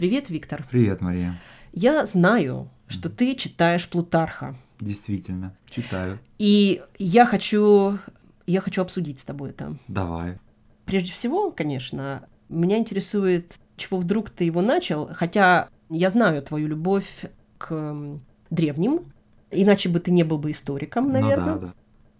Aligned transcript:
Привет, 0.00 0.30
Виктор. 0.30 0.64
Привет, 0.70 1.02
Мария. 1.02 1.38
Я 1.74 2.06
знаю, 2.06 2.70
что 2.88 3.10
ты 3.10 3.34
читаешь 3.34 3.86
Плутарха. 3.86 4.56
Действительно, 4.80 5.54
читаю. 5.68 6.18
И 6.38 6.80
я 6.96 7.26
хочу, 7.26 7.98
я 8.46 8.62
хочу 8.62 8.80
обсудить 8.80 9.20
с 9.20 9.24
тобой 9.24 9.50
это. 9.50 9.76
Давай. 9.88 10.38
Прежде 10.86 11.12
всего, 11.12 11.50
конечно, 11.50 12.26
меня 12.48 12.78
интересует, 12.78 13.58
чего 13.76 13.98
вдруг 13.98 14.30
ты 14.30 14.44
его 14.44 14.62
начал, 14.62 15.10
хотя 15.12 15.68
я 15.90 16.08
знаю 16.08 16.40
твою 16.40 16.68
любовь 16.68 17.26
к 17.58 17.94
древним, 18.48 19.12
иначе 19.50 19.90
бы 19.90 20.00
ты 20.00 20.12
не 20.12 20.22
был 20.22 20.38
бы 20.38 20.52
историком, 20.52 21.12
наверное. 21.12 21.56
Ну 21.56 21.60
да, 21.60 21.66
да. 21.66 21.74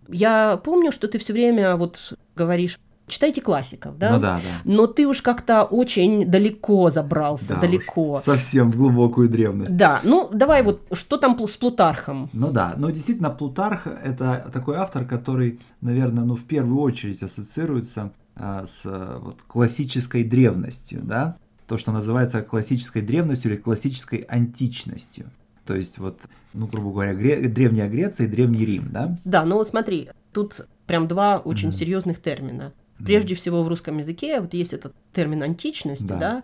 Я 0.06 0.58
помню, 0.58 0.92
что 0.92 1.08
ты 1.08 1.18
все 1.18 1.32
время 1.32 1.76
вот 1.76 2.12
говоришь 2.36 2.78
читайте 3.10 3.40
классиков, 3.42 3.98
да? 3.98 4.12
Ну 4.14 4.20
да, 4.20 4.34
да. 4.36 4.40
Но 4.64 4.86
ты 4.86 5.06
уж 5.06 5.20
как-то 5.20 5.64
очень 5.64 6.30
далеко 6.30 6.88
забрался, 6.90 7.54
Да 7.54 7.60
далеко. 7.60 8.14
уж, 8.14 8.20
Совсем 8.20 8.70
в 8.70 8.76
глубокую 8.76 9.28
древность. 9.28 9.76
Да, 9.76 10.00
ну 10.04 10.30
давай 10.32 10.62
вот, 10.62 10.80
что 10.92 11.16
там 11.18 11.38
с 11.46 11.56
Плутархом? 11.56 12.30
Ну 12.32 12.50
да, 12.50 12.74
но 12.76 12.90
действительно 12.90 13.30
Плутарх 13.30 13.86
это 13.86 14.48
такой 14.52 14.76
автор, 14.76 15.04
который, 15.04 15.60
наверное, 15.80 16.24
ну 16.24 16.36
в 16.36 16.44
первую 16.44 16.80
очередь 16.80 17.22
ассоциируется 17.22 18.12
а, 18.36 18.64
с 18.64 18.82
а, 18.86 19.18
вот, 19.18 19.36
классической 19.46 20.24
древностью, 20.24 21.00
да, 21.02 21.36
то, 21.66 21.76
что 21.76 21.92
называется 21.92 22.42
классической 22.42 23.02
древностью 23.02 23.52
или 23.52 23.58
классической 23.60 24.18
античностью. 24.20 25.26
То 25.66 25.74
есть 25.76 25.98
вот, 25.98 26.20
ну 26.52 26.66
грубо 26.66 26.90
говоря, 26.92 27.14
Гре- 27.14 27.48
древняя 27.48 27.88
Греция 27.88 28.26
и 28.26 28.30
древний 28.30 28.64
Рим, 28.64 28.88
да? 28.90 29.14
Да, 29.24 29.44
ну 29.44 29.56
вот 29.56 29.68
смотри, 29.68 30.08
тут 30.32 30.66
прям 30.86 31.06
два 31.06 31.38
очень 31.38 31.68
Мгм. 31.68 31.76
серьезных 31.78 32.20
термина. 32.20 32.72
Прежде 33.04 33.34
всего 33.34 33.62
в 33.62 33.68
русском 33.68 33.98
языке 33.98 34.40
вот 34.40 34.54
есть 34.54 34.72
этот 34.72 34.94
термин 35.12 35.42
античности, 35.42 36.04
да. 36.06 36.18
Да. 36.18 36.42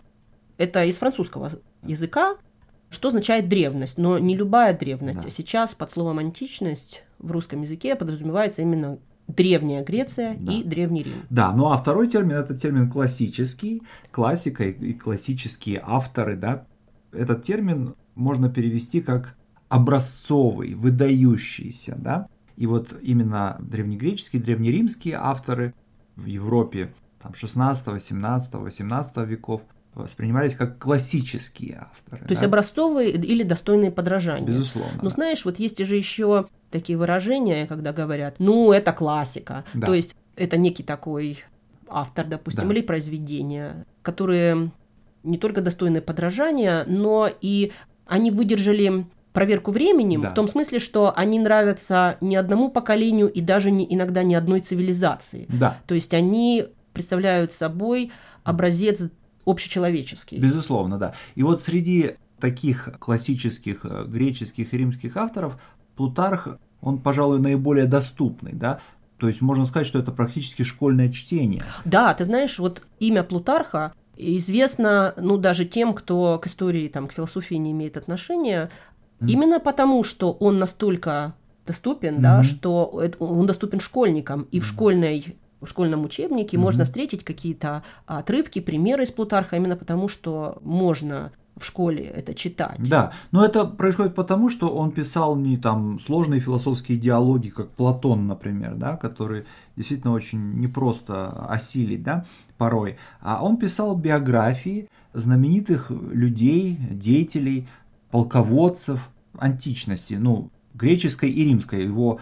Это 0.57 0.83
из 0.85 0.97
французского 0.97 1.51
языка, 1.83 2.35
что 2.89 3.09
означает 3.09 3.47
древность, 3.47 3.97
но 3.97 4.17
не 4.17 4.35
любая 4.35 4.77
древность. 4.77 5.21
Да. 5.21 5.29
Сейчас 5.29 5.73
под 5.75 5.91
словом 5.91 6.19
античность 6.19 7.03
в 7.19 7.31
русском 7.31 7.61
языке 7.61 7.95
подразумевается 7.95 8.61
именно 8.61 8.97
древняя 9.27 9.83
Греция 9.83 10.37
Да. 10.39 10.51
и 10.53 10.63
древний 10.63 11.03
Рим. 11.03 11.13
Да, 11.29 11.51
ну 11.51 11.67
а 11.71 11.77
второй 11.77 12.09
термин 12.09 12.37
это 12.37 12.55
термин 12.55 12.89
классический, 12.89 13.83
классика 14.11 14.63
и 14.63 14.93
классические 14.93 15.81
авторы, 15.85 16.37
да. 16.37 16.65
Этот 17.11 17.43
термин 17.43 17.95
можно 18.15 18.49
перевести 18.49 19.01
как 19.01 19.35
образцовый, 19.69 20.75
выдающийся, 20.75 21.95
да. 21.97 22.27
И 22.55 22.65
вот 22.65 22.95
именно 23.01 23.57
древнегреческие, 23.59 24.41
древнеримские 24.41 25.15
авторы 25.15 25.73
в 26.17 26.25
Европе 26.25 26.93
там 27.21 27.33
16, 27.33 28.03
17, 28.03 28.53
18 28.53 29.17
веков 29.27 29.61
воспринимались 29.93 30.55
как 30.55 30.77
классические 30.77 31.87
авторы. 31.91 32.23
То 32.23 32.31
есть 32.31 32.41
да. 32.41 32.47
образцовые 32.47 33.11
или 33.11 33.43
достойные 33.43 33.91
подражания. 33.91 34.47
Безусловно. 34.47 34.91
Но 34.97 35.09
да. 35.09 35.09
знаешь, 35.09 35.43
вот 35.45 35.57
есть 35.59 35.83
же 35.83 35.95
еще 35.95 36.47
такие 36.69 36.97
выражения, 36.97 37.65
когда 37.65 37.93
говорят, 37.93 38.35
ну, 38.39 38.71
это 38.71 38.91
классика. 38.91 39.63
Да. 39.73 39.87
То 39.87 39.93
есть 39.93 40.15
это 40.35 40.57
некий 40.57 40.83
такой 40.83 41.39
автор, 41.87 42.27
допустим, 42.27 42.67
Да. 42.67 42.73
или 42.73 42.81
произведения, 42.81 43.85
которые 44.01 44.71
не 45.23 45.37
только 45.37 45.61
достойны 45.61 46.01
подражания, 46.01 46.85
но 46.87 47.29
и 47.41 47.71
они 48.05 48.29
выдержали 48.31 49.05
проверку 49.37 49.71
временем 49.71 50.21
Да. 50.21 50.29
в 50.29 50.33
том 50.33 50.47
смысле, 50.47 50.79
что 50.79 51.13
они 51.15 51.37
нравятся 51.39 52.17
не 52.21 52.35
одному 52.35 52.69
поколению 52.69 53.27
и 53.31 53.39
даже 53.39 53.69
не, 53.69 53.85
иногда 53.87 54.23
не 54.23 54.33
одной 54.33 54.61
цивилизации. 54.61 55.45
Да, 55.49 55.77
То 55.85 55.93
есть 55.93 56.13
они 56.15 56.65
представляют 56.93 57.53
собой 57.53 58.11
образец 58.43 59.11
общечеловеческий. 59.45 60.39
Безусловно, 60.39 60.97
да. 60.97 61.13
И 61.35 61.43
вот 61.43 61.61
среди 61.61 62.15
таких 62.39 62.89
классических 62.99 63.81
э, 63.83 64.05
греческих 64.07 64.73
и 64.73 64.77
римских 64.77 65.17
авторов 65.17 65.59
Плутарх, 65.95 66.57
он, 66.81 66.97
пожалуй, 66.99 67.39
наиболее 67.39 67.85
доступный, 67.85 68.53
да. 68.53 68.79
То 69.19 69.27
есть 69.27 69.41
можно 69.41 69.65
сказать, 69.65 69.87
что 69.87 69.99
это 69.99 70.11
практически 70.11 70.63
школьное 70.63 71.09
чтение. 71.11 71.63
Да, 71.85 72.13
ты 72.13 72.25
знаешь, 72.25 72.59
вот 72.59 72.83
имя 72.99 73.23
Плутарха 73.23 73.93
известно, 74.17 75.13
ну, 75.17 75.37
даже 75.37 75.65
тем, 75.65 75.93
кто 75.93 76.39
к 76.39 76.47
истории, 76.47 76.87
там, 76.87 77.07
к 77.07 77.13
философии 77.13 77.55
не 77.55 77.71
имеет 77.71 77.97
отношения, 77.97 78.69
именно 79.21 79.59
потому, 79.59 80.03
что 80.03 80.31
он 80.31 80.59
настолько 80.59 81.33
доступен, 81.65 82.21
да, 82.21 82.35
Мгм. 82.35 82.43
что 82.43 82.99
это- 83.03 83.17
он 83.23 83.45
доступен 83.45 83.79
школьникам, 83.79 84.47
и 84.51 84.59
в 84.59 84.65
школьной 84.65 85.37
в 85.59 85.67
школьном 85.67 86.03
учебнике 86.05 86.55
можно 86.59 86.85
встретить 86.85 87.23
какие-то 87.23 87.81
отрывки, 88.05 88.59
примеры 88.59 89.03
из 89.03 89.11
Плутарха, 89.11 89.55
именно 89.55 89.75
потому, 89.75 90.07
что 90.07 90.59
можно 90.61 91.31
в 91.59 91.65
школе 91.65 92.03
это 92.03 92.35
читать. 92.35 92.77
Да, 92.77 93.11
но 93.31 93.43
это 93.43 93.65
происходит 93.65 94.13
потому, 94.13 94.49
что 94.49 94.69
он 94.69 94.91
писал 94.91 95.35
не 95.35 95.57
там 95.57 95.99
сложные 95.99 96.39
философские 96.39 96.99
диалоги, 96.99 97.49
как 97.49 97.71
Платон, 97.71 98.27
например, 98.27 98.75
да, 98.75 98.95
которые 98.97 99.45
действительно 99.75 100.13
очень 100.13 100.59
непросто 100.59 101.47
осилить, 101.49 102.03
да, 102.03 102.25
порой. 102.59 102.97
А 103.21 103.43
он 103.43 103.57
писал 103.57 103.95
биографии 103.95 104.87
знаменитых 105.13 105.89
людей, 105.89 106.77
деятелей, 106.91 107.67
полководцев 108.11 109.09
античности, 109.37 110.15
ну, 110.15 110.49
греческой 110.73 111.29
и 111.29 111.43
римской. 111.43 111.83
Его 111.83 112.19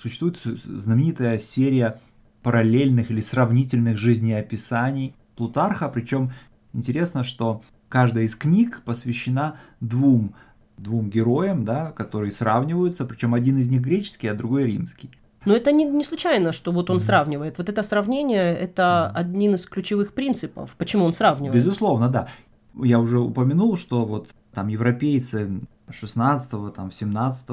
существует 0.00 0.38
знаменитая 0.44 1.38
серия 1.38 2.00
параллельных 2.42 3.10
или 3.10 3.20
сравнительных 3.20 3.98
жизнеописаний 3.98 5.14
Плутарха, 5.36 5.88
причем 5.88 6.32
интересно, 6.72 7.22
что 7.22 7.62
каждая 7.88 8.24
из 8.24 8.34
книг 8.34 8.82
посвящена 8.84 9.56
двум, 9.80 10.34
двум 10.76 11.10
героям, 11.10 11.64
да, 11.64 11.92
которые 11.92 12.32
сравниваются, 12.32 13.04
причем 13.04 13.34
один 13.34 13.58
из 13.58 13.68
них 13.68 13.82
греческий, 13.82 14.28
а 14.28 14.34
другой 14.34 14.66
римский. 14.66 15.10
Но 15.44 15.54
это 15.54 15.72
не, 15.72 15.84
не 15.84 16.04
случайно, 16.04 16.52
что 16.52 16.72
вот 16.72 16.90
он 16.90 17.00
сравнивает. 17.00 17.58
Вот 17.58 17.68
это 17.68 17.82
сравнение– 17.82 18.54
это 18.56 19.08
один 19.08 19.54
из 19.54 19.66
ключевых 19.66 20.12
принципов. 20.12 20.74
Почему 20.76 21.04
он 21.04 21.12
сравнивает? 21.12 21.54
Безусловно, 21.54 22.08
да. 22.08 22.28
Я 22.74 22.98
уже 23.00 23.18
упомянул, 23.18 23.76
что 23.76 24.04
вот 24.04 24.28
там 24.58 24.66
европейцы 24.66 25.60
16 25.88 26.74
там 26.74 26.90
17 26.90 27.48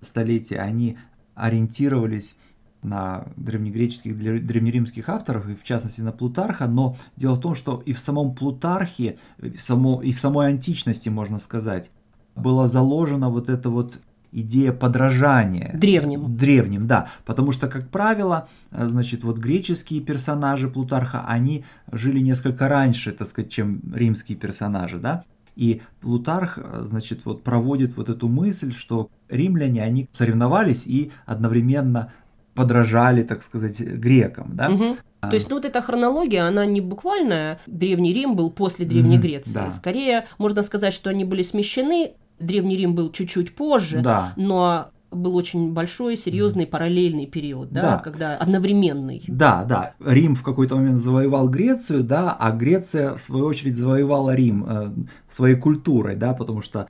столетия, 0.00 0.58
они 0.58 0.98
ориентировались 1.36 2.36
на 2.82 3.28
древнегреческих, 3.36 4.16
древ- 4.16 4.40
древнеримских 4.40 5.08
авторов, 5.08 5.48
и 5.48 5.54
в 5.54 5.62
частности 5.62 6.00
на 6.00 6.10
Плутарха, 6.10 6.66
но 6.66 6.96
дело 7.16 7.36
в 7.36 7.40
том, 7.40 7.54
что 7.54 7.80
и 7.86 7.92
в 7.92 8.00
самом 8.00 8.34
Плутархе, 8.34 9.18
и 9.40 9.50
в, 9.50 9.62
само, 9.62 10.02
и 10.02 10.10
в 10.10 10.18
самой 10.18 10.48
античности, 10.48 11.08
можно 11.10 11.38
сказать, 11.38 11.92
была 12.34 12.66
заложена 12.66 13.28
вот 13.28 13.48
эта 13.48 13.70
вот 13.70 14.00
идея 14.32 14.72
подражания. 14.72 15.70
Древним. 15.74 16.36
Древним, 16.36 16.88
да. 16.88 17.06
Потому 17.24 17.52
что, 17.52 17.68
как 17.68 17.88
правило, 17.88 18.48
значит, 18.72 19.22
вот 19.22 19.38
греческие 19.38 20.00
персонажи 20.00 20.68
Плутарха, 20.68 21.24
они 21.24 21.64
жили 21.92 22.18
несколько 22.18 22.68
раньше, 22.68 23.12
так 23.12 23.28
сказать, 23.28 23.52
чем 23.52 23.80
римские 23.94 24.36
персонажи, 24.36 24.98
да. 24.98 25.22
И 25.56 25.82
Плутарх, 26.00 26.58
э, 26.58 26.82
значит, 26.82 27.20
вот 27.24 27.42
проводит 27.42 27.96
вот 27.96 28.08
эту 28.08 28.28
мысль, 28.28 28.72
что 28.72 29.10
римляне, 29.28 29.82
они 29.82 30.08
соревновались 30.12 30.86
и 30.86 31.12
одновременно 31.26 32.12
подражали, 32.54 33.22
так 33.22 33.42
сказать, 33.42 33.80
грекам, 33.80 34.50
да. 34.54 34.70
А. 35.20 35.28
То 35.28 35.34
есть, 35.34 35.48
ну 35.48 35.56
вот 35.56 35.64
эта 35.64 35.80
хронология, 35.80 36.44
она 36.46 36.66
не 36.66 36.80
буквальная. 36.80 37.60
Древний 37.66 38.12
Рим 38.12 38.34
был 38.34 38.50
после 38.50 38.84
Древней 38.84 39.16
Мгм, 39.18 39.22
Греции. 39.22 39.54
да. 39.54 39.70
Скорее, 39.70 40.26
можно 40.38 40.62
сказать, 40.62 40.92
что 40.92 41.10
они 41.10 41.24
были 41.24 41.42
смещены. 41.42 42.14
Древний 42.40 42.76
Рим 42.76 42.94
был 42.94 43.12
чуть-чуть 43.12 43.54
позже, 43.54 44.00
Да. 44.00 44.32
но 44.36 44.88
был 45.12 45.36
очень 45.36 45.72
большой, 45.72 46.16
серьезный 46.16 46.66
параллельный 46.66 47.26
период, 47.26 47.70
да, 47.70 47.82
Да. 47.82 47.98
когда 47.98 48.36
одновременный. 48.36 49.22
Да, 49.28 49.64
да. 49.64 49.94
Рим 50.00 50.34
в 50.34 50.42
какой-то 50.42 50.76
момент 50.76 51.00
завоевал 51.00 51.48
Грецию, 51.48 52.02
да, 52.02 52.32
а 52.32 52.50
Греция, 52.50 53.14
в 53.14 53.20
свою 53.20 53.46
очередь, 53.46 53.76
завоевала 53.76 54.34
Рим 54.34 54.64
э, 54.68 54.92
своей 55.28 55.56
культурой, 55.56 56.16
да, 56.16 56.32
потому 56.32 56.62
что 56.62 56.88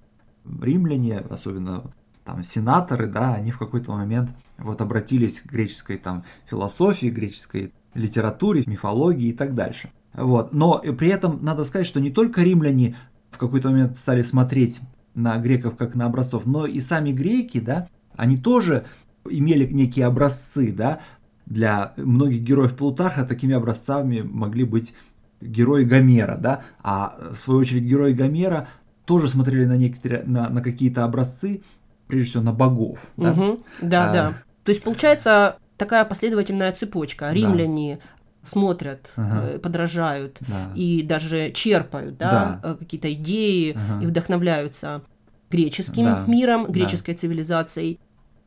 римляне, 0.61 1.19
особенно 1.19 1.93
там 2.25 2.45
сенаторы, 2.45 3.07
да, 3.07 3.35
они 3.35 3.51
в 3.51 3.59
какой-то 3.59 3.93
момент 3.93 4.31
вот 4.59 4.81
обратились 4.81 5.41
к 5.41 5.47
греческой 5.47 5.99
там 5.99 6.25
философии, 6.49 7.07
греческой 7.07 7.73
литературе, 7.95 8.63
мифологии 8.67 9.29
и 9.29 9.33
так 9.33 9.55
дальше. 9.55 9.91
Вот. 10.15 10.53
Но 10.53 10.79
при 10.79 11.09
этом 11.09 11.39
надо 11.43 11.65
сказать, 11.65 11.87
что 11.87 12.01
не 12.01 12.11
только 12.11 12.43
римляне 12.43 12.97
в 13.31 13.39
какой-то 13.39 13.71
момент 13.71 13.97
стали 13.97 14.23
смотреть 14.23 14.81
на 15.15 15.37
греков 15.39 15.77
как 15.77 15.95
на 15.95 16.07
образцов, 16.07 16.47
но 16.47 16.67
и 16.67 16.81
сами 16.81 17.13
греки, 17.13 17.61
да, 17.61 17.89
они 18.17 18.37
тоже 18.37 18.85
имели 19.29 19.67
некие 19.67 20.07
образцы, 20.07 20.73
да, 20.73 21.01
для 21.47 21.93
многих 21.97 22.43
героев 22.43 22.77
Плутарха 22.77 23.25
такими 23.25 23.55
образцами 23.55 24.21
могли 24.23 24.65
быть 24.65 24.95
герои 25.41 25.85
Гомера, 25.85 26.37
да, 26.37 26.63
а 26.83 27.19
в 27.33 27.37
свою 27.37 27.61
очередь 27.61 27.83
герои 27.85 28.13
Гомера 28.13 28.69
тоже 29.05 29.29
смотрели 29.29 29.65
на 29.65 29.77
некоторые, 29.77 30.23
на, 30.25 30.49
на 30.49 30.63
какие-то 30.63 31.05
образцы, 31.05 31.63
прежде 32.07 32.31
всего 32.31 32.43
на 32.43 32.53
богов, 32.53 32.99
да. 33.17 33.33
Мгм. 33.33 33.59
Да, 33.81 34.11
А. 34.11 34.13
да. 34.13 34.33
То 34.65 34.71
есть 34.71 34.83
получается 34.85 35.57
такая 35.77 36.05
последовательная 36.05 36.71
цепочка. 36.73 37.33
Римляне 37.33 37.99
смотрят, 38.45 39.13
Ага. 39.17 39.47
э, 39.55 39.59
подражают 39.59 40.39
Да. 40.41 40.71
и 40.75 41.03
даже 41.03 41.51
черпают 41.53 42.17
да, 42.19 42.61
Да. 42.63 42.71
э, 42.71 42.77
какие-то 42.79 43.13
идеи 43.13 43.77
Ага. 43.77 44.03
и 44.03 44.07
вдохновляются 44.07 45.03
греческим 45.53 46.05
Да, 46.05 46.25
миром, 46.27 46.65
да. 46.67 46.73
греческой 46.73 47.15
цивилизацией. 47.15 48.01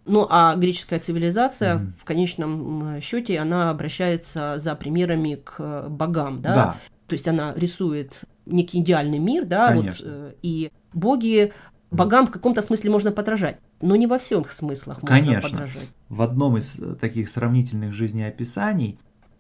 Ну 0.06 0.28
а 0.30 0.56
греческая 0.56 1.00
цивилизация 1.00 1.76
Мгм. 1.76 1.94
в 2.00 2.04
конечном 2.04 3.02
счете 3.02 3.40
она 3.40 3.70
обращается 3.70 4.56
за 4.58 4.76
примерами 4.76 5.36
к 5.36 5.56
э, 5.60 5.88
богам, 5.90 6.42
да? 6.42 6.54
Да. 6.56 6.76
То 7.08 7.14
есть 7.14 7.28
она 7.28 7.54
рисует 7.56 8.22
некий 8.46 8.80
идеальный 8.80 9.20
мир, 9.20 9.46
да, 9.46 9.72
вот, 9.72 9.82
Конечно. 9.82 10.06
э, 10.08 10.34
и 10.42 10.72
боги 10.94 11.54
богам 11.92 12.28
в 12.28 12.32
каком-то 12.32 12.62
смысле 12.62 12.92
можно 12.92 13.12
подражать, 13.12 13.58
но 13.82 13.96
не 13.96 14.06
во 14.06 14.18
всех 14.18 14.52
смыслах 14.52 15.02
можно 15.02 15.18
Конечно. 15.18 15.50
подражать. 15.50 15.88
В 16.10 16.22
одном 16.22 16.58
из 16.58 16.80
э, 16.80 16.96
таких 16.96 17.30
сравнительных 17.30 17.94
жизнеописаний 17.94 19.00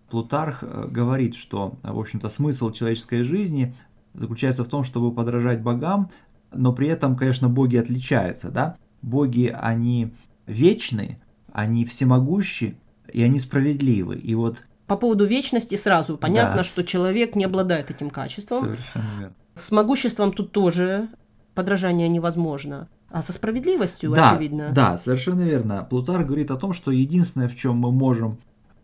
Плутарх 0.09 0.63
говорит, 0.63 1.35
что, 1.35 1.73
в 1.83 1.99
общем-то, 1.99 2.29
смысл 2.29 2.71
человеческой 2.71 3.23
жизни 3.23 3.75
заключается 4.13 4.63
в 4.63 4.67
том, 4.67 4.83
чтобы 4.83 5.11
подражать 5.11 5.61
богам, 5.61 6.09
но 6.55 6.73
при 6.73 6.87
этом, 6.87 7.15
конечно, 7.15 7.49
боги 7.49 7.77
отличаются, 7.77 8.49
да? 8.49 8.77
Боги, 9.01 9.55
они 9.57 10.13
вечны, 10.47 11.19
они 11.51 11.85
всемогущи, 11.85 12.77
и 13.11 13.21
они 13.23 13.39
справедливы. 13.39 14.15
И 14.15 14.35
вот 14.35 14.63
По 14.87 14.97
поводу 14.97 15.25
вечности 15.25 15.75
сразу 15.75 16.17
понятно, 16.17 16.57
Да. 16.57 16.63
что 16.63 16.83
человек 16.83 17.35
не 17.35 17.45
обладает 17.45 17.91
этим 17.91 18.09
качеством. 18.09 18.61
совершенно 18.63 19.09
верно. 19.19 19.33
С 19.55 19.71
могуществом 19.71 20.31
тут 20.33 20.51
тоже 20.51 21.07
подражание 21.53 22.07
невозможно. 22.09 22.87
А 23.09 23.21
со 23.21 23.31
справедливостью, 23.31 24.11
Да, 24.11 24.31
очевидно. 24.31 24.71
да, 24.73 24.97
совершенно 24.97 25.41
верно. 25.41 25.87
Плутарх 25.89 26.25
говорит 26.27 26.51
о 26.51 26.57
том, 26.57 26.73
что 26.73 26.91
единственное, 26.91 27.47
в 27.47 27.55
чем 27.55 27.77
мы 27.77 27.91
можем 27.91 28.37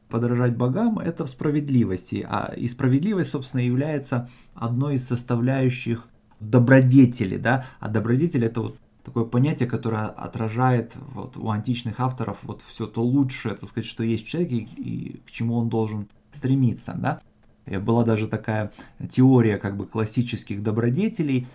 подражать 0.07 0.55
богам, 0.55 0.99
это 0.99 1.25
в 1.25 1.29
справедливости. 1.29 2.25
А 2.29 2.53
и 2.55 2.67
справедливость, 2.67 3.31
собственно, 3.31 3.61
является 3.61 4.29
одной 4.55 4.95
из 4.95 5.07
составляющих 5.07 6.07
добродетели, 6.41 7.37
да. 7.37 7.65
А 7.79 7.87
добродетель 7.87 8.45
это 8.45 8.61
вот 8.61 8.77
такое 9.03 9.25
понятие, 9.25 9.69
которое 9.69 10.05
отражает 10.05 10.93
вот 11.13 11.37
у 11.37 11.49
античных 11.49 11.99
авторов 11.99 12.37
вот 12.43 12.61
все 12.67 12.87
то 12.87 13.03
лучшее, 13.03 13.55
так 13.55 13.69
сказать, 13.69 13.89
что 13.89 14.03
есть 14.03 14.25
в 14.25 14.29
человеке 14.29 14.55
и, 14.55 14.81
и 14.81 15.17
к 15.25 15.31
чему 15.31 15.55
он 15.55 15.69
должен 15.69 16.07
стремиться, 16.31 16.93
да. 16.97 17.21
И 17.65 17.77
была 17.77 18.03
даже 18.03 18.27
такая 18.27 18.71
теория 19.09 19.57
как 19.57 19.77
бы 19.77 19.85
классических 19.85 20.63
добродетелей, 20.63 21.47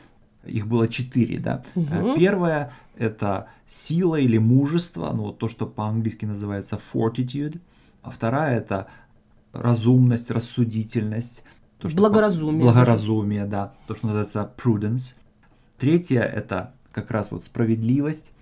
их 0.44 0.66
было 0.66 0.88
четыре, 0.88 1.38
да. 1.38 1.64
Э, 1.74 2.14
Первое 2.16 2.72
это 2.96 3.48
сила 3.66 4.16
или 4.16 4.38
мужество, 4.38 5.12
ну 5.12 5.24
вот 5.24 5.38
то, 5.38 5.48
что 5.48 5.66
по-английски 5.66 6.24
называется 6.24 6.80
fortitude. 6.92 7.60
А 8.02 8.10
вторая 8.10 8.58
это 8.58 8.86
разумность, 9.52 10.30
рассудительность. 10.30 11.42
То, 11.78 11.88
что 11.88 11.96
Благоразумие 11.98 12.62
Благоразумие, 12.62 13.44
да. 13.44 13.74
То, 13.86 13.94
что 13.94 14.06
называется 14.06 14.50
prudence. 14.56 15.14
Третье 15.78 16.20
это 16.20 16.72
как 16.92 17.10
раз 17.10 17.30
вот 17.30 17.44
справедливость, 17.44 18.32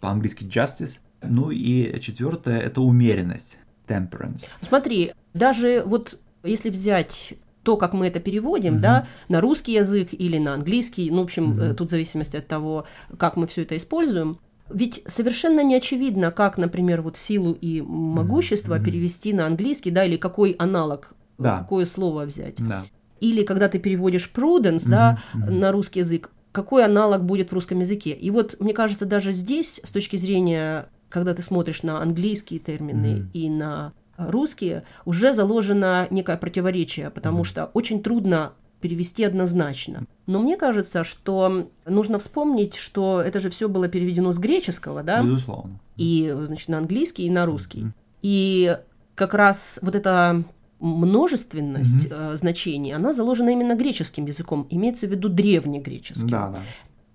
по-английски 0.00 0.44
justice. 0.44 0.98
Ну 1.22 1.50
и 1.50 2.00
четвертое 2.00 2.58
это 2.58 2.80
умеренность, 2.80 3.58
temperance. 3.86 4.46
Смотри, 4.60 5.12
даже 5.34 5.84
вот 5.86 6.18
если 6.42 6.70
взять 6.70 7.34
то, 7.62 7.76
как 7.76 7.92
мы 7.92 8.08
это 8.08 8.18
переводим, 8.18 8.72
Мгм. 8.74 8.82
да, 8.82 9.06
на 9.28 9.40
русский 9.40 9.74
язык 9.74 10.08
или 10.10 10.38
на 10.38 10.54
английский, 10.54 11.08
ну, 11.12 11.20
в 11.20 11.24
общем, 11.24 11.60
э, 11.60 11.74
тут 11.74 11.86
в 11.86 11.90
зависимости 11.92 12.36
от 12.36 12.48
того, 12.48 12.86
как 13.16 13.36
мы 13.36 13.46
все 13.46 13.62
это 13.62 13.76
используем, 13.76 14.38
ведь 14.68 15.04
совершенно 15.06 15.62
не 15.62 15.76
очевидно, 15.76 16.32
как, 16.32 16.58
например, 16.58 17.02
вот 17.02 17.16
силу 17.16 17.52
и 17.52 17.80
могущество 17.80 18.74
Мгм. 18.74 18.84
перевести 18.84 19.32
на 19.32 19.46
английский, 19.46 19.92
да, 19.92 20.04
или 20.04 20.16
какой 20.16 20.52
аналог, 20.52 21.14
Да. 21.42 21.58
какое 21.58 21.84
слово 21.86 22.24
взять. 22.24 22.56
Да. 22.58 22.84
Или 23.20 23.44
когда 23.44 23.68
ты 23.68 23.78
переводишь 23.78 24.30
prudence, 24.34 24.88
да, 24.88 25.18
мгм. 25.34 25.60
на 25.60 25.72
русский 25.72 26.00
язык, 26.00 26.30
какой 26.50 26.84
аналог 26.84 27.24
будет 27.24 27.50
в 27.50 27.54
русском 27.54 27.80
языке. 27.80 28.10
И 28.10 28.30
вот, 28.30 28.56
мне 28.60 28.74
кажется, 28.74 29.06
даже 29.06 29.32
здесь, 29.32 29.80
с 29.82 29.90
точки 29.90 30.16
зрения, 30.16 30.86
когда 31.08 31.34
ты 31.34 31.42
смотришь 31.42 31.82
на 31.82 32.02
английские 32.02 32.58
термины 32.60 33.14
Мгм. 33.16 33.30
и 33.32 33.48
на 33.48 33.92
русские, 34.18 34.84
уже 35.04 35.32
заложено 35.32 36.06
некое 36.10 36.36
противоречие, 36.36 37.10
потому 37.10 37.38
Мгм. 37.38 37.44
что 37.44 37.70
очень 37.74 38.02
трудно 38.02 38.52
перевести 38.80 39.22
однозначно. 39.24 40.04
Но 40.26 40.40
мне 40.40 40.56
кажется, 40.56 41.04
что 41.04 41.68
нужно 41.86 42.18
вспомнить, 42.18 42.74
что 42.74 43.20
это 43.24 43.38
же 43.40 43.48
все 43.48 43.68
было 43.68 43.86
переведено 43.88 44.32
с 44.32 44.38
греческого, 44.38 45.02
да, 45.04 45.22
Безусловно. 45.22 45.78
и, 45.96 46.34
значит, 46.46 46.68
на 46.68 46.78
английский, 46.78 47.26
и 47.26 47.30
на 47.30 47.46
русский. 47.46 47.82
Мгм. 47.84 47.94
И 48.22 48.76
как 49.14 49.34
раз 49.34 49.78
вот 49.82 49.94
эта 49.94 50.42
множественность 50.82 52.06
Мгм. 52.10 52.14
э, 52.32 52.36
значений, 52.36 52.92
она 52.94 53.12
заложена 53.12 53.50
именно 53.50 53.74
греческим 53.74 54.26
языком, 54.26 54.66
имеется 54.70 55.06
в 55.06 55.10
виду 55.10 55.28
древнегреческий. 55.28 56.28
Да, 56.28 56.48
да. 56.48 56.58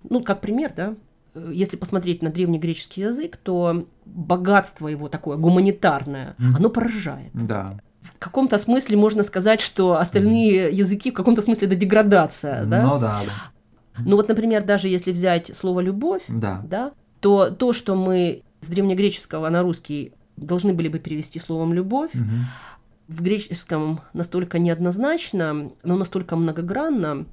Ну, 0.08 0.22
как 0.22 0.40
пример, 0.40 0.72
да, 0.74 0.94
э, 1.34 1.50
если 1.54 1.76
посмотреть 1.76 2.22
на 2.22 2.30
древнегреческий 2.30 3.02
язык, 3.04 3.36
то 3.36 3.86
богатство 4.06 4.88
его 4.88 5.08
такое 5.08 5.36
гуманитарное, 5.36 6.34
Мгм. 6.38 6.56
оно 6.56 6.70
поражает. 6.70 7.30
Да. 7.34 7.78
В 8.02 8.18
каком-то 8.18 8.56
смысле 8.58 8.96
можно 8.96 9.22
сказать, 9.22 9.60
что 9.60 9.98
остальные 9.98 10.72
языки 10.72 11.10
в 11.10 11.14
каком-то 11.14 11.42
смысле 11.42 11.66
это 11.66 11.76
деградация, 11.76 12.64
да? 12.64 12.82
Ну 12.82 12.98
да, 12.98 13.22
да. 13.26 14.02
Ну 14.04 14.16
вот, 14.16 14.28
например, 14.28 14.64
даже 14.64 14.88
если 14.88 15.12
взять 15.12 15.54
слово 15.54 15.80
«любовь», 15.80 16.22
Да. 16.28 16.62
да, 16.64 16.92
то 17.20 17.50
то, 17.50 17.72
что 17.72 17.96
мы 17.96 18.42
с 18.60 18.68
древнегреческого 18.68 19.48
на 19.50 19.62
русский 19.62 20.12
должны 20.36 20.72
были 20.72 20.86
бы 20.88 21.00
перевести 21.00 21.38
словом 21.40 21.72
«любовь», 21.74 22.12
Мгм. 22.14 22.46
В 23.08 23.22
греческом 23.22 24.00
настолько 24.12 24.58
неоднозначно, 24.58 25.72
но 25.82 25.96
настолько 25.96 26.36
многогранно, 26.36 27.26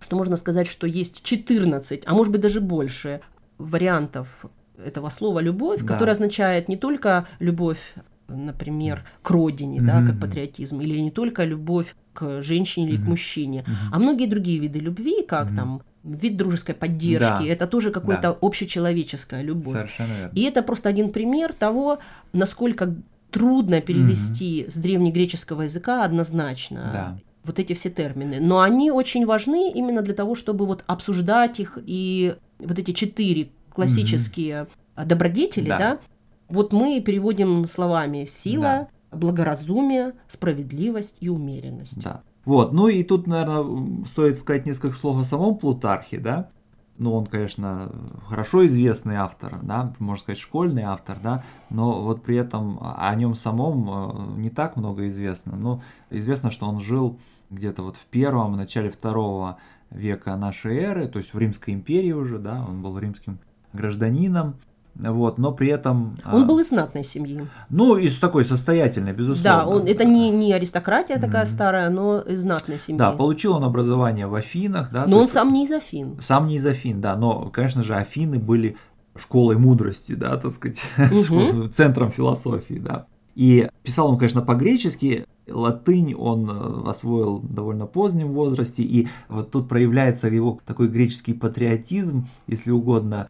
что 0.00 0.16
можно 0.16 0.36
сказать, 0.36 0.66
что 0.66 0.86
есть 0.86 1.22
14, 1.22 2.02
а 2.06 2.14
может 2.14 2.32
быть 2.32 2.40
даже 2.40 2.60
больше 2.60 3.20
вариантов 3.58 4.46
этого 4.84 5.10
слова 5.10 5.38
«любовь», 5.40 5.80
Да. 5.82 5.86
которое 5.94 6.12
означает 6.12 6.68
не 6.68 6.76
только 6.76 7.26
любовь, 7.38 7.94
например, 8.26 9.04
к 9.22 9.30
родине, 9.30 9.80
да, 9.82 10.04
как 10.04 10.18
патриотизм, 10.18 10.80
или 10.80 10.98
не 10.98 11.10
только 11.10 11.44
любовь 11.44 11.94
к 12.14 12.42
женщине 12.42 12.88
или 12.88 12.96
к 12.96 13.00
Мгм. 13.00 13.10
мужчине, 13.10 13.64
Мгм. 13.66 13.76
а 13.92 13.98
многие 13.98 14.26
другие 14.26 14.58
виды 14.58 14.78
любви, 14.78 15.22
как 15.22 15.48
Мгм. 15.48 15.56
там 15.56 15.82
вид 16.04 16.36
дружеской 16.36 16.74
поддержки, 16.74 17.42
Да. 17.42 17.46
это 17.46 17.66
тоже 17.66 17.90
какая-то 17.90 18.36
общечеловеческая 18.40 19.42
любовь. 19.42 19.72
Совершенно 19.72 20.12
верно. 20.14 20.32
И 20.34 20.42
это 20.42 20.62
просто 20.62 20.88
один 20.88 21.12
пример 21.12 21.52
того, 21.52 21.98
насколько 22.32 22.96
трудно 23.32 23.80
перевести 23.80 24.66
с 24.68 24.76
древнегреческого 24.76 25.62
языка 25.62 26.04
однозначно 26.04 26.90
Да. 26.92 27.18
вот 27.44 27.58
эти 27.58 27.72
все 27.72 27.90
термины. 27.90 28.38
Но 28.40 28.60
они 28.60 28.90
очень 28.92 29.26
важны 29.26 29.72
именно 29.72 30.02
для 30.02 30.14
того, 30.14 30.34
чтобы 30.36 30.66
вот 30.66 30.84
обсуждать 30.86 31.58
их 31.58 31.78
и 31.84 32.36
вот 32.60 32.78
эти 32.78 32.92
четыре 32.92 33.48
классические 33.70 34.68
добродетели, 34.96 35.68
Да. 35.68 35.78
да. 35.78 35.98
вот 36.48 36.72
мы 36.72 37.00
переводим 37.00 37.66
словами 37.66 38.26
сила, 38.26 38.88
благоразумие, 39.10 40.12
справедливость 40.28 41.16
и 41.20 41.28
умеренность. 41.28 42.02
Да. 42.02 42.22
Вот, 42.44 42.72
ну 42.72 42.88
и 42.88 43.02
тут, 43.04 43.26
наверное, 43.26 44.04
стоит 44.06 44.38
сказать 44.38 44.66
несколько 44.66 44.94
слов 44.94 45.18
о 45.18 45.24
самом 45.24 45.56
Плутархе, 45.56 46.18
да. 46.18 46.50
Ну, 46.98 47.14
он, 47.14 47.26
конечно, 47.26 47.90
хорошо 48.28 48.66
известный 48.66 49.16
автор, 49.16 49.58
да, 49.62 49.94
можно 49.98 50.22
сказать, 50.22 50.38
школьный 50.38 50.82
автор, 50.82 51.18
да, 51.22 51.42
но 51.70 52.02
вот 52.02 52.22
при 52.22 52.36
этом 52.36 52.78
о 52.80 53.14
нем 53.14 53.34
самом 53.34 54.36
э, 54.36 54.40
не 54.40 54.50
так 54.50 54.76
много 54.76 55.08
известно. 55.08 55.56
Но 55.56 55.82
известно, 56.10 56.50
что 56.50 56.66
он 56.66 56.80
жил 56.80 57.18
где-то 57.50 57.82
вот 57.82 57.96
в 57.96 58.04
первом, 58.06 58.56
начале 58.56 58.90
второго 58.90 59.58
века 59.90 60.36
нашей 60.36 60.76
эры, 60.76 61.08
то 61.08 61.18
есть 61.18 61.34
в 61.34 61.38
Римской 61.38 61.74
империи 61.74 62.12
уже, 62.12 62.38
да, 62.38 62.64
он 62.66 62.82
был 62.82 62.98
римским 62.98 63.38
гражданином, 63.72 64.56
вот, 64.94 65.38
но 65.38 65.52
при 65.52 65.68
этом... 65.68 66.14
Он 66.30 66.42
а, 66.42 66.46
был 66.46 66.58
из 66.58 66.68
знатной 66.68 67.04
семьи. 67.04 67.46
Ну, 67.70 67.96
из 67.96 68.18
такой 68.18 68.44
состоятельной, 68.44 69.12
безусловно. 69.12 69.60
Да, 69.62 69.66
он, 69.66 69.86
это 69.86 70.04
не, 70.04 70.30
не 70.30 70.52
аристократия 70.52 71.18
такая 71.18 71.44
Мгм. 71.44 71.50
старая, 71.50 71.90
но 71.90 72.20
из 72.20 72.42
знатной 72.42 72.78
семьи. 72.78 72.98
Да, 72.98 73.12
получил 73.12 73.54
он 73.54 73.64
образование 73.64 74.26
в 74.26 74.34
Афинах, 74.34 74.90
да. 74.92 75.06
но 75.06 75.16
он 75.16 75.22
есть- 75.22 75.34
сам 75.34 75.52
не 75.52 75.64
из 75.64 75.72
Афин. 75.72 76.18
Сам 76.22 76.46
не 76.46 76.56
из 76.56 76.66
Афин, 76.66 77.00
да, 77.00 77.16
но, 77.16 77.46
конечно 77.50 77.82
же, 77.82 77.94
Афины 77.94 78.38
были 78.38 78.76
школой 79.16 79.56
мудрости, 79.56 80.12
да, 80.14 80.36
так 80.36 80.52
сказать, 80.52 80.80
школ- 81.24 81.66
центром 81.68 82.10
философии, 82.10 82.80
да. 82.82 83.06
И 83.34 83.68
писал 83.82 84.10
он, 84.10 84.18
конечно, 84.18 84.42
по-гречески, 84.42 85.24
латынь 85.48 86.14
он 86.14 86.48
э, 86.50 86.88
освоил 86.90 87.36
в 87.38 87.52
довольно 87.52 87.86
позднем 87.86 88.32
возрасте, 88.32 88.82
и 88.82 89.08
вот 89.28 89.50
тут 89.50 89.68
проявляется 89.68 90.28
его 90.28 90.58
такой 90.66 90.88
греческий 90.88 91.32
патриотизм, 91.32 92.28
если 92.46 92.70
угодно, 92.70 93.28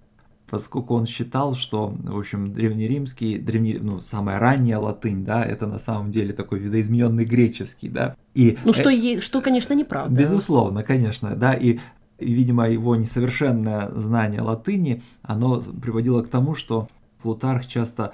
поскольку 0.53 0.95
он 0.95 1.07
считал, 1.07 1.55
что, 1.55 1.95
в 2.05 2.19
общем, 2.19 2.53
древнеримский, 2.53 3.39
древне, 3.39 3.79
ну, 3.81 4.03
самая 4.03 4.39
ранняя 4.39 4.79
латынь, 4.79 5.25
да, 5.25 5.43
это 5.43 5.67
на 5.67 5.79
самом 5.79 6.11
деле 6.11 6.35
такой 6.35 6.59
видоизмененный 6.59 7.25
греческий, 7.25 7.89
да. 7.89 8.17
И 8.35 8.59
Ну, 8.63 8.73
э- 8.73 8.75
что, 8.75 8.91
е- 8.91 9.23
что 9.23 9.41
конечно, 9.41 9.73
неправда. 9.73 10.15
Безусловно, 10.15 10.83
конечно, 10.83 11.35
да, 11.37 11.55
и 11.55 11.79
видимо, 12.19 12.69
его 12.69 12.95
несовершенное 12.97 13.93
знание 13.97 14.43
латыни, 14.43 15.03
оно 15.23 15.63
приводило 15.81 16.21
к 16.23 16.29
тому, 16.29 16.55
что 16.55 16.87
Плутарх 17.23 17.67
часто 17.67 18.13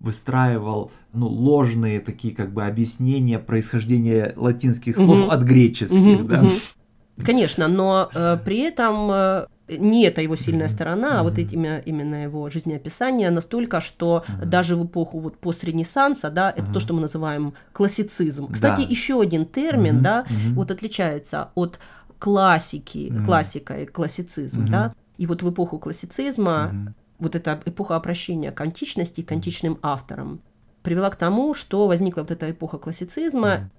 выстраивал 0.00 0.90
ну, 1.12 1.28
ложные 1.28 2.00
такие 2.00 2.34
как 2.34 2.52
бы 2.52 2.64
объяснения 2.64 3.38
происхождения 3.38 4.32
латинских 4.34 4.96
слов 4.96 5.20
Мгм. 5.20 5.30
от 5.30 5.42
греческих, 5.42 5.96
Мгм, 5.96 6.26
да. 6.26 6.42
мгм. 6.42 6.50
Конечно, 7.24 7.68
но 7.68 8.10
э, 8.12 8.36
при 8.44 8.58
этом 8.62 9.10
э, 9.12 9.46
не 9.68 10.04
это 10.04 10.22
его 10.22 10.36
сильная 10.36 10.68
сторона, 10.68 11.20
а 11.20 11.22
вот 11.22 11.38
этими, 11.38 11.82
именно 11.86 12.22
его 12.22 12.48
жизнеописание 12.50 13.30
настолько, 13.30 13.80
что 13.80 14.24
Мгм. 14.28 14.50
даже 14.50 14.76
в 14.76 14.86
эпоху 14.86 15.20
вот 15.20 15.36
постренессанса, 15.38 16.30
да, 16.30 16.50
это 16.50 16.62
Мгм. 16.64 16.72
то, 16.72 16.80
что 16.80 16.94
мы 16.94 17.00
называем 17.00 17.52
классицизм. 17.72 18.52
Кстати, 18.52 18.80
Да. 18.82 18.86
еще 18.88 19.20
один 19.20 19.44
термин, 19.46 20.02
да, 20.02 20.24
вот 20.54 20.70
отличается 20.70 21.50
от 21.54 21.78
классики, 22.18 23.12
классика 23.24 23.80
и 23.80 23.86
классицизм, 23.86 24.66
да. 24.70 24.92
И 25.16 25.26
вот 25.26 25.42
в 25.42 25.50
эпоху 25.50 25.78
классицизма 25.78 26.72
вот 27.18 27.34
эта 27.34 27.60
эпоха 27.66 27.96
обращения 27.96 28.52
к 28.52 28.60
античности 28.60 29.22
к 29.22 29.32
античным 29.32 29.78
авторам 29.82 30.40
привела 30.82 31.10
к 31.10 31.16
тому, 31.16 31.54
что 31.54 31.86
возникла 31.88 32.20
вот 32.22 32.30
эта 32.30 32.50
эпоха 32.50 32.78
классицизма. 32.78 33.70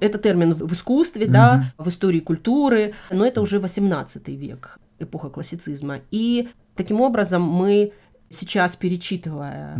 Это 0.00 0.18
термин 0.18 0.54
в 0.54 0.72
искусстве, 0.72 1.24
Мгм. 1.26 1.32
да, 1.32 1.64
в 1.78 1.88
истории 1.88 2.18
культуры, 2.18 2.92
но 3.10 3.24
это 3.24 3.40
уже 3.40 3.60
18 3.60 4.34
век, 4.36 4.78
эпоха 5.02 5.30
классицизма. 5.30 5.98
И 6.10 6.48
таким 6.74 7.00
образом 7.00 7.42
мы 7.42 7.92
сейчас, 8.30 8.76
перечитывая 8.76 9.76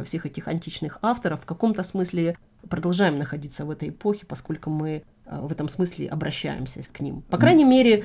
э, 0.00 0.04
всех 0.04 0.26
этих 0.26 0.48
античных 0.48 0.98
авторов, 1.02 1.42
в 1.42 1.46
каком-то 1.46 1.82
смысле 1.82 2.36
продолжаем 2.68 3.18
находиться 3.18 3.64
в 3.64 3.70
этой 3.70 3.88
эпохе, 3.90 4.26
поскольку 4.26 4.70
мы 4.70 5.02
э, 5.24 5.40
в 5.40 5.50
этом 5.52 5.68
смысле 5.68 6.08
обращаемся 6.08 6.82
к 6.92 7.00
ним. 7.00 7.22
По 7.22 7.36
крайней 7.38 7.64
мере, 7.64 8.04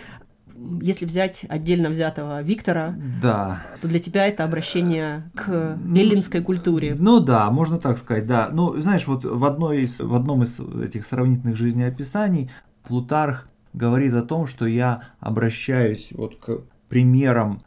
если 0.82 1.06
взять 1.06 1.46
отдельно 1.50 1.90
взятого 1.90 2.42
Виктора, 2.42 2.96
Да. 3.22 3.64
то 3.82 3.88
для 3.88 4.00
тебя 4.00 4.28
это 4.28 4.44
обращение 4.44 5.32
к 5.36 5.78
эллинской 5.96 6.42
культуре. 6.42 6.96
Ну 6.98 7.20
да, 7.20 7.50
можно 7.52 7.78
так 7.80 7.98
сказать, 7.98 8.28
да. 8.28 8.50
Ну, 8.52 8.80
знаешь, 8.82 9.08
вот 9.08 9.24
в, 9.24 9.46
одной 9.46 9.84
из, 9.84 10.00
в 10.00 10.14
одном 10.14 10.44
из 10.44 10.60
этих 10.60 11.06
сравнительных 11.06 11.56
жизнеописаний 11.56 12.52
Плутарх 12.84 13.48
говорит 13.74 14.14
о 14.14 14.22
том, 14.22 14.48
что 14.48 14.66
я 14.66 15.04
обращаюсь 15.20 16.12
вот 16.12 16.38
к 16.38 16.62
примерам 16.90 17.62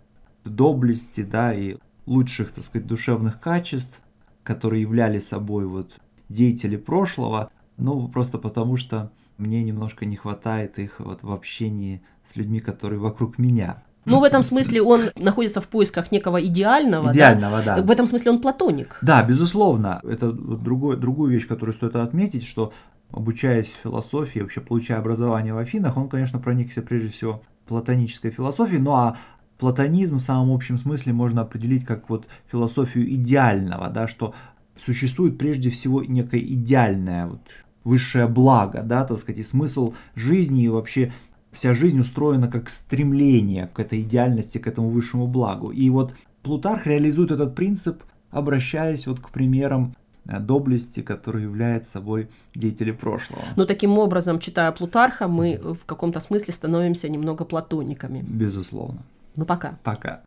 доблести, 0.45 1.23
да, 1.23 1.55
и 1.55 1.77
лучших, 2.07 2.53
так 2.53 2.65
сказать, 2.65 2.87
душевных 2.87 3.41
качеств, 3.41 4.01
которые 4.43 4.83
являли 4.83 5.19
собой 5.19 5.67
вот 5.67 5.99
деятели 6.29 6.77
прошлого, 6.77 7.51
ну, 7.77 8.09
просто 8.09 8.39
потому 8.39 8.77
что 8.77 9.11
мне 9.39 9.63
немножко 9.63 10.05
не 10.05 10.17
хватает 10.17 10.79
их 10.79 11.01
вот 11.01 11.23
в 11.23 11.33
общении 11.33 12.03
с 12.25 12.37
людьми, 12.37 12.61
которые 12.61 13.01
вокруг 13.01 13.39
меня. 13.39 13.83
Ну, 14.05 14.21
в 14.21 14.25
этом 14.25 14.43
смысле 14.43 14.83
он 14.83 15.11
находится 15.17 15.61
в 15.61 15.69
поисках 15.69 16.13
некого 16.13 16.45
идеального. 16.45 17.07
да? 17.07 17.13
Идеального, 17.13 17.63
да. 17.63 17.77
В 17.83 17.91
этом 17.91 18.07
смысле 18.07 18.33
он 18.33 18.41
платоник. 18.43 18.99
Да, 19.01 19.23
безусловно. 19.23 20.01
Это 20.05 20.31
другой, 20.31 20.99
другую 20.99 21.33
вещь, 21.33 21.47
которую 21.47 21.75
стоит 21.75 21.97
отметить, 21.97 22.45
что 22.45 22.73
обучаясь 23.15 23.73
философии, 23.83 24.41
вообще 24.41 24.61
получая 24.61 24.99
образование 24.99 25.55
в 25.55 25.59
Афинах, 25.59 25.97
он, 25.97 26.09
конечно, 26.09 26.39
проникся 26.39 26.83
прежде 26.83 27.09
всего 27.09 27.43
платонической 27.67 28.31
философией, 28.31 28.81
ну 28.81 28.93
а 28.93 29.17
платонизм 29.59 30.19
в 30.19 30.23
самом 30.23 30.53
общем 30.53 30.77
смысле 30.77 31.13
можно 31.13 31.43
определить 31.43 31.85
как 31.85 32.11
вот 32.11 32.27
философию 32.51 33.09
идеального, 33.15 33.89
да, 33.89 34.07
что 34.07 34.35
существует 34.79 35.39
прежде 35.39 35.71
всего 35.71 36.03
некое 36.03 36.41
идеальное 36.41 37.27
вот, 37.27 37.41
высшее 37.85 38.27
благо, 38.27 38.83
да, 38.83 39.05
так 39.05 39.19
сказать, 39.19 39.39
и 39.41 39.45
смысл 39.45 39.95
жизни 40.15 40.65
и 40.65 40.69
вообще 40.69 41.13
вся 41.53 41.73
жизнь 41.73 42.01
устроена 42.01 42.49
как 42.49 42.69
стремление 42.69 43.69
к 43.73 43.79
этой 43.79 44.01
идеальности, 44.01 44.59
к 44.59 44.67
этому 44.67 44.89
высшему 44.89 45.29
благу. 45.29 45.71
И 45.71 45.89
вот 45.89 46.15
Плутарх 46.45 46.87
реализует 46.87 47.31
этот 47.31 47.55
принцип, 47.55 48.03
обращаясь 48.31 49.07
вот 49.07 49.19
к 49.19 49.31
примерам 49.31 49.97
доблести, 50.25 51.01
которые 51.01 51.45
являются 51.45 51.93
собой 51.93 52.29
деятели 52.55 52.93
прошлого. 52.93 53.43
Но 53.57 53.65
таким 53.67 53.99
образом, 53.99 54.39
читая 54.39 54.73
Плутарха, 54.73 55.29
мы 55.29 55.59
в 55.63 55.85
каком-то 55.85 56.21
смысле 56.21 56.55
становимся 56.55 57.09
немного 57.09 57.45
платониками. 57.45 58.25
Безусловно. 58.27 59.03
Ну, 59.37 59.45
пока. 59.45 59.79
Пока. 59.83 60.23